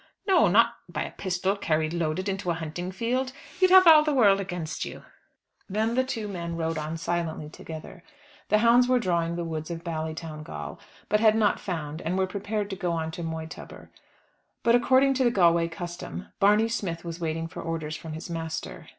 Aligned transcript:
"No; 0.27 0.47
not 0.47 0.77
by 0.89 1.03
a 1.03 1.11
pistol 1.11 1.55
carried 1.55 1.93
loaded 1.93 2.27
into 2.27 2.49
a 2.49 2.55
hunting 2.55 2.91
field. 2.91 3.33
You 3.59 3.67
would 3.67 3.69
have 3.69 3.85
all 3.85 4.03
the 4.03 4.15
world 4.15 4.39
against 4.39 4.83
you." 4.83 5.03
Then 5.69 5.93
the 5.93 6.03
two 6.03 6.27
men 6.27 6.57
rode 6.57 6.79
on 6.79 6.97
silently 6.97 7.49
together. 7.49 8.01
The 8.49 8.57
hounds 8.57 8.87
were 8.87 8.97
drawing 8.97 9.35
the 9.35 9.43
woods 9.43 9.69
of 9.69 9.83
Ballytowngal, 9.83 10.79
but 11.07 11.19
had 11.19 11.35
not 11.35 11.59
found, 11.59 12.01
and 12.01 12.17
were 12.17 12.25
prepared 12.25 12.71
to 12.71 12.75
go 12.75 12.93
on 12.93 13.11
to 13.11 13.21
Moytubber. 13.21 13.91
But, 14.63 14.73
according 14.73 15.13
to 15.13 15.23
the 15.23 15.29
Galway 15.29 15.67
custom, 15.67 16.29
Barney 16.39 16.67
Smith 16.67 17.05
was 17.05 17.19
waiting 17.19 17.47
for 17.47 17.61
orders 17.61 17.95
from 17.95 18.13
his 18.13 18.27
master. 18.27 18.87